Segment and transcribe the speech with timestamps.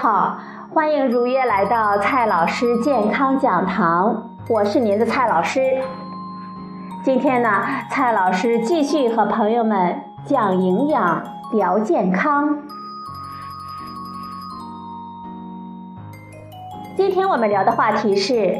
[0.00, 0.38] 好
[0.72, 5.60] 欢迎如约来到蔡老师健康讲堂，我是您的蔡老师。
[7.04, 7.50] 今天呢，
[7.90, 12.56] 蔡老师继续和朋友们讲营养、聊健康。
[16.96, 18.56] 今天我们聊的话题是：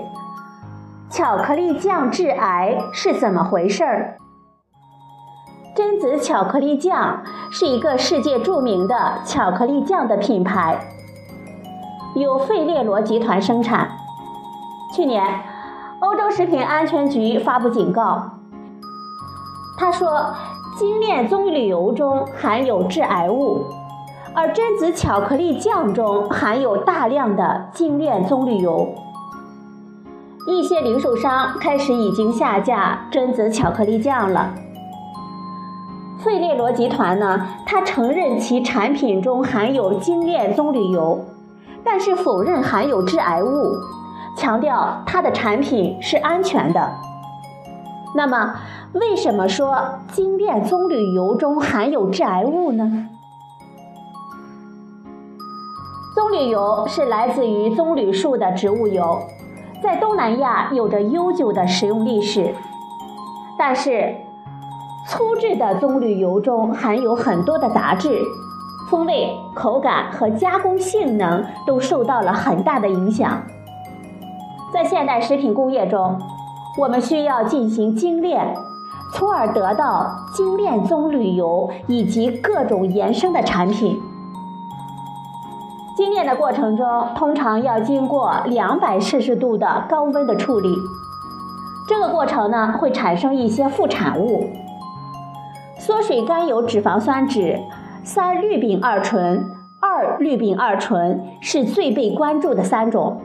[1.08, 4.18] 巧克力酱致癌是怎么回事儿？
[5.74, 10.78] 榛子巧克力酱是一个世界著名的巧克力酱的品牌。
[12.14, 13.88] 由费列罗集团生产。
[14.92, 15.24] 去年，
[16.00, 18.32] 欧洲食品安全局发布警告，
[19.78, 20.34] 他说
[20.76, 23.64] 精炼棕榈油中含有致癌物，
[24.34, 28.88] 而榛子巧克力酱中含有大量的精炼棕榈油。
[30.48, 34.52] 一些零售商开始已经下架榛子巧克力酱了。
[36.18, 41.24] 费列罗集团呢，他承认其产品中含有精炼棕榈油。
[41.84, 43.76] 但是否认含有致癌物，
[44.36, 46.92] 强调它的产品是安全的。
[48.14, 48.54] 那么，
[48.92, 53.08] 为什么说精炼棕榈油中含有致癌物呢？
[56.14, 59.20] 棕榈油是来自于棕榈树的植物油，
[59.82, 62.54] 在东南亚有着悠久的食用历史。
[63.58, 64.16] 但是，
[65.06, 68.20] 粗制的棕榈油中含有很多的杂质。
[68.90, 73.40] 风味、口感和加工性能都受到了很大的影响。
[74.74, 76.18] 在现代食品工业中，
[76.76, 78.52] 我们需要进行精炼，
[79.14, 84.00] 从而得到精炼棕榈油以及各种衍生的产品。
[85.96, 90.74] 精炼的过程中，通常要经过两百摄氏度的高温的处理。
[91.88, 94.50] 这个过程呢，会产生一些副产物：
[95.78, 97.60] 缩水甘油脂肪酸酯。
[98.02, 99.44] 三氯丙二醇、
[99.78, 103.20] 二氯丙二醇是最被关注的三种。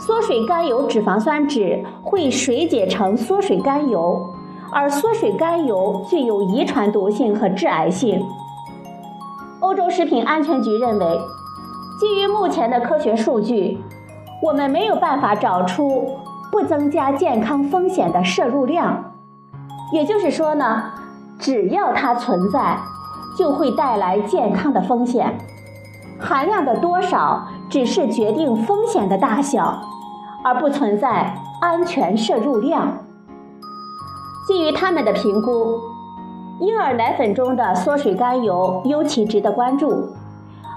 [0.00, 4.34] 缩水甘油脂肪酸酯会水解成缩水甘油，
[4.72, 8.22] 而缩水甘油具有遗传毒性和致癌性。
[9.60, 11.20] 欧洲食品安全局认为，
[12.00, 13.78] 基于目前的科学数据，
[14.42, 16.08] 我们没有办法找出
[16.50, 19.12] 不增加健康风险的摄入量。
[19.92, 20.84] 也就是说呢，
[21.38, 22.78] 只要它存在。
[23.36, 25.38] 就会带来健康的风险，
[26.18, 29.82] 含量的多少只是决定风险的大小，
[30.42, 32.98] 而不存在安全摄入量。
[34.48, 35.78] 基于他们的评估，
[36.60, 40.08] 婴儿奶粉中的缩水甘油尤其值得关注，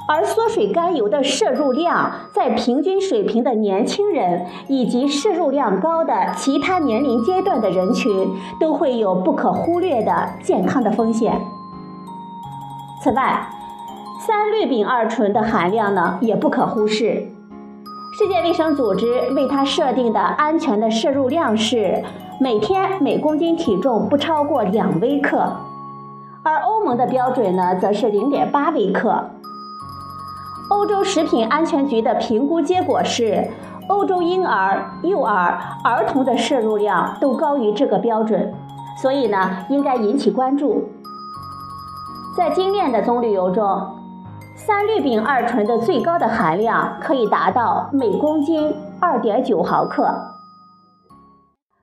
[0.09, 11.39] 而缩水甘油的摄入量在平均水平的年轻人以及摄入量高的其他年龄阶段的人群都会有不可忽略的健康的风险。
[13.01, 13.47] 此外，
[14.19, 17.27] 三氯丙二醇的含量呢也不可忽视。
[18.17, 22.03] 世界卫生组织为它设定的安全的摄入量是
[22.41, 25.55] 每天每公斤体重不超过两微克，
[26.43, 29.29] 而欧盟的标准呢则是零点八微克。
[30.69, 33.47] 欧洲食品安全局的评估结果是，
[33.87, 38.53] 欧洲婴儿、幼儿、儿童的摄入量都高于这个标准，
[39.01, 40.89] 所以呢应该引起关注。
[42.39, 43.65] 在精炼的棕榈油中，
[44.55, 50.03] 三氯丙二醇的最高的含量可以达到每公斤二点九毫克。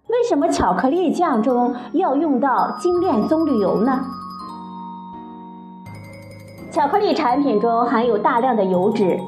[0.09, 4.00] 为什么巧克力酱中要用到精炼棕榈油呢？
[6.72, 9.21] 巧克力产品中含有大量的油脂，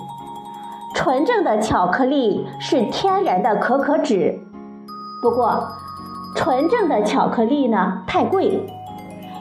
[0.95, 4.41] 纯正的巧克力是天然的可可脂。
[5.21, 5.63] 不过，
[6.35, 8.67] 纯正的巧克力呢太贵。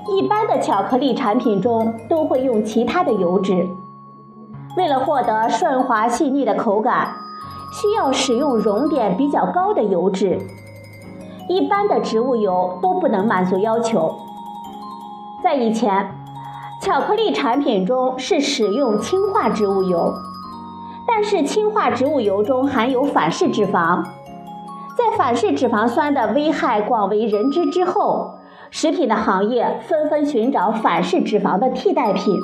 [0.10, 3.68] 一般的巧克力产品中都会用其他的油脂，
[4.78, 7.14] 为了获得顺滑细腻的口感，
[7.74, 10.40] 需要使用熔点比较高的油脂。
[11.50, 14.16] 一般的植物油都不能满足要求。
[15.44, 16.10] 在以前，
[16.82, 20.14] 巧克力产品中是使用氢化植物油，
[21.06, 24.04] 但是氢化植物油中含有反式脂肪，
[24.98, 28.37] 在反式脂肪酸的危害广为人知之后。
[28.70, 32.36] 食品的行业纷纷寻找反式脂肪的替代品。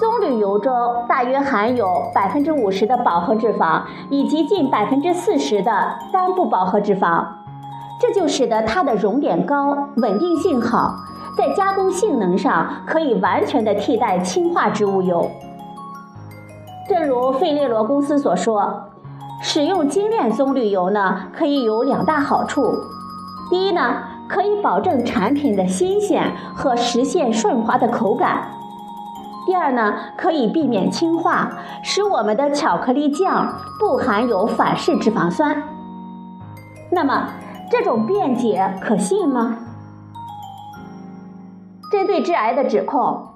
[0.00, 0.72] 棕榈油中
[1.08, 5.70] 大约含有百分之五十的饱和脂肪，以及近百分之四十的
[6.12, 7.24] 单不饱和脂肪，
[8.00, 10.96] 这就使得它的熔点高、稳定性好，
[11.38, 15.30] 在加工性能上可以完全的替代氢化植物油。
[16.88, 18.90] 正如费列罗公司所说，
[19.40, 22.74] 使用精炼棕榈油呢，可以有两大好处。
[23.48, 23.82] 第一呢。
[24.28, 28.48] 可以保证产品的新鲜和实现顺滑的口感。
[29.46, 31.50] 第二呢，可以避免氢化，
[31.82, 35.62] 使我们的巧克力酱不含有反式脂肪酸。
[36.90, 37.28] 那么，
[37.70, 39.58] 这种辩解可信吗？
[41.92, 43.28] 针对致癌的指控，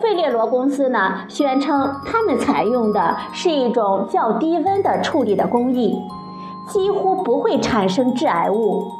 [0.00, 5.98] 费列罗公司呢宣称，他们采用的是一种较低温的处理的工艺，
[6.68, 8.92] 几乎不会产生致癌物。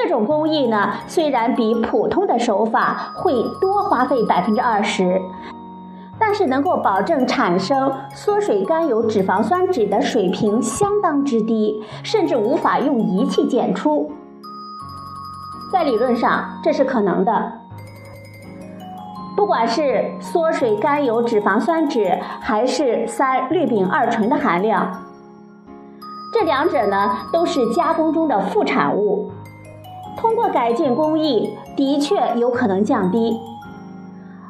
[0.00, 5.20] 这种工艺呢，虽然比普通的手法会多花费百分之二十，
[6.20, 14.12] 但是能够保证产生缩水甘油脂肪酸酯的水平相当之低，甚至无法用仪器检出。
[15.72, 17.52] 在理论上，这是可能的。
[19.36, 25.02] 不管是缩水甘油脂肪酸酯，还是三氯丙二醇的含量，
[26.32, 29.32] 这两者呢，都是加工中的副产物。
[30.18, 33.40] 通过改进工艺，的确有可能降低。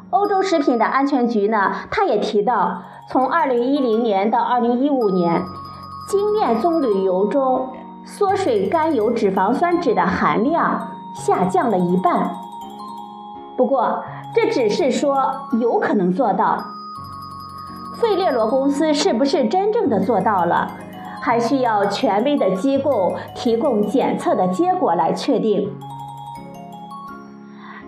[0.09, 5.43] 欧洲食品的安全局呢，它也提到，从2010年到2015年，
[6.09, 7.69] 精炼棕榈油中
[8.03, 12.31] 缩水甘油脂肪酸酯的含量下降了一半。
[13.55, 16.57] 不过，这只是说有可能做到。
[18.01, 20.71] 费列罗公司是不是真正的做到了？
[21.29, 25.71] 还需要权威的机构提供检测的结果来确定。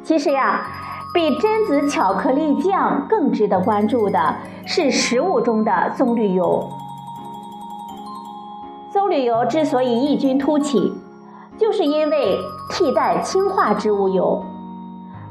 [0.03, 0.67] 其实呀，
[1.11, 6.69] 比榛子巧克力酱更值得关注的是食物中的棕榈油。
[8.91, 10.93] 棕榈油之所以异军突起，
[11.57, 12.37] 就是因为
[12.69, 14.39] 替代氢化植物油。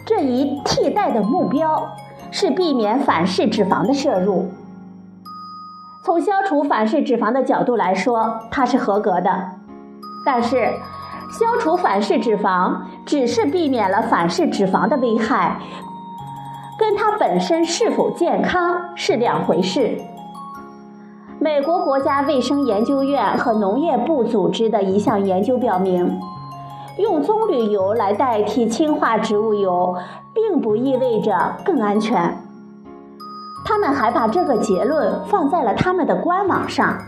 [0.04, 1.86] 这一替代的目标
[2.32, 4.50] 是避免反式脂肪的摄入。
[6.10, 9.30] 从消除反式脂肪的角度来说，它是合格的。
[10.26, 10.68] 但是，
[11.30, 15.60] 消除反式脂肪只是避免了反式脂肪的危害，
[16.76, 20.00] 跟它本身是否健康是两回事。
[21.38, 26.18] 美国国家卫生研究院和农业部组织的一项研究表明，
[26.98, 29.96] 用棕榈油来代替氢化植物油，
[30.34, 32.36] 并不意味着更安全。
[33.70, 36.98] 他们还把这个结论放在了他们的官网上。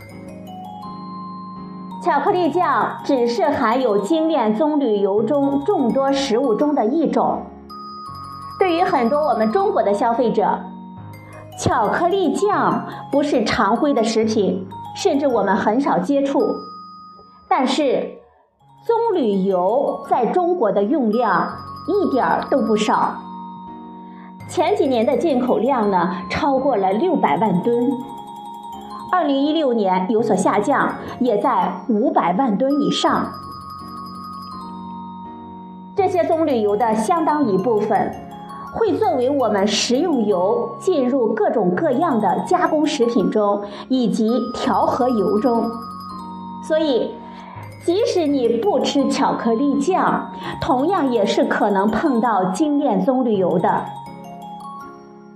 [2.00, 7.42] 巧克力酱只是含有精炼棕榈油中众多食物中的一种。
[8.60, 10.56] 对于很多我们中国的消费者，
[11.58, 14.64] 巧克力酱不是常规的食品，
[14.94, 16.54] 甚至我们很少接触。
[17.48, 18.08] 但是，
[18.86, 21.56] 棕榈油在中国的用量
[21.88, 23.16] 一点儿都不少。
[24.48, 27.90] 前几年的进口量呢，超过了六百万吨。
[29.10, 33.26] 二零一六年有所下降，也在五百万吨以上。
[35.94, 38.10] 这些棕榈油的相当一部分，
[38.74, 45.70] 会作为我们食用油进入各种各样的加工食品中，以及调和油中。
[46.66, 47.14] 所以，
[47.84, 53.84] 即使你不吃巧克力酱，同样也是可能碰到精炼棕榈油的。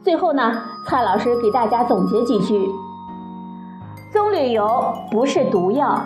[0.06, 2.70] 最后呢，蔡老师给大家总结几句：
[4.12, 6.00] 棕榈油不是毒药，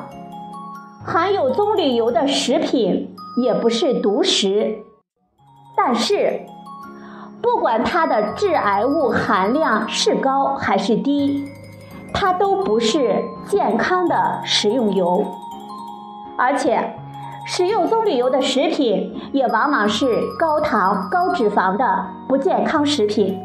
[1.05, 4.79] 含有棕榈油的食品也不是毒食，
[5.77, 6.47] 但是
[7.43, 11.45] 不管它的致癌物含量是高还是低，
[12.15, 15.27] 它都不是健康的食用油，
[16.39, 16.95] 而且
[17.45, 23.39] 食用棕榈油的食品也往往是高糖高脂肪的不健康食品。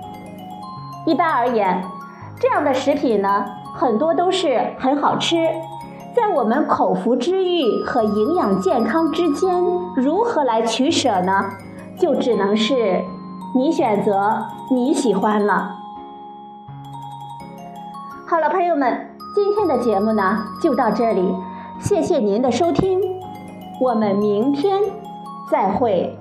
[1.05, 1.83] 一般而言，
[2.39, 3.45] 这样的食品呢，
[3.75, 5.49] 很多都是很好吃。
[6.15, 9.53] 在我们口腹之欲和营养健康之间，
[9.95, 11.45] 如何来取舍呢？
[11.99, 13.03] 就只能是
[13.53, 15.75] 你选择你喜欢了。
[18.27, 21.35] 好了，朋友们，今天的节目呢就到这里，
[21.79, 22.99] 谢谢您的收听，
[23.79, 24.81] 我们明天
[25.51, 26.17] 再会。